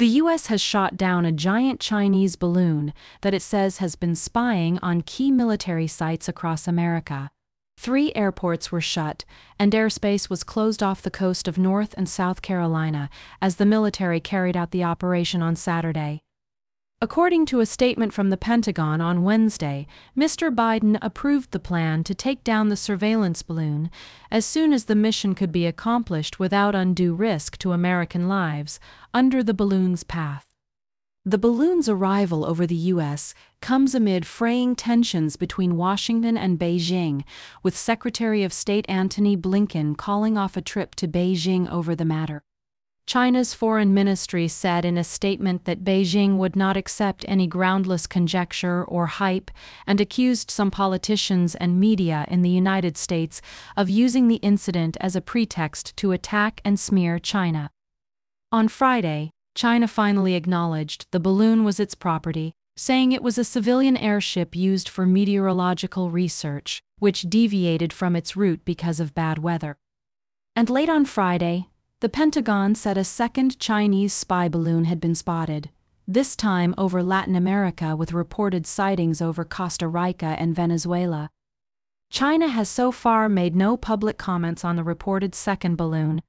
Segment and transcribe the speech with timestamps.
[0.00, 0.46] The U.S.
[0.46, 5.30] has shot down a giant Chinese balloon that it says has been spying on key
[5.30, 7.30] military sites across America.
[7.76, 9.26] Three airports were shut,
[9.58, 13.10] and airspace was closed off the coast of North and South Carolina
[13.42, 16.22] as the military carried out the operation on Saturday.
[17.02, 20.54] According to a statement from the Pentagon on Wednesday, Mr.
[20.54, 23.90] Biden approved the plan to take down the surveillance balloon
[24.30, 28.78] as soon as the mission could be accomplished without undue risk to American lives
[29.14, 30.46] under the balloon's path.
[31.24, 33.32] The balloon's arrival over the U.S.
[33.62, 37.24] comes amid fraying tensions between Washington and Beijing,
[37.62, 42.42] with Secretary of State Antony Blinken calling off a trip to Beijing over the matter.
[43.10, 48.84] China's foreign ministry said in a statement that Beijing would not accept any groundless conjecture
[48.84, 49.50] or hype
[49.84, 53.42] and accused some politicians and media in the United States
[53.76, 57.72] of using the incident as a pretext to attack and smear China.
[58.52, 63.96] On Friday, China finally acknowledged the balloon was its property, saying it was a civilian
[63.96, 69.76] airship used for meteorological research, which deviated from its route because of bad weather.
[70.54, 71.69] And late on Friday,
[72.00, 75.68] the Pentagon said a second Chinese spy balloon had been spotted,
[76.08, 81.28] this time over Latin America with reported sightings over Costa Rica and Venezuela.
[82.08, 86.22] China has so far made no public comments on the reported second balloon,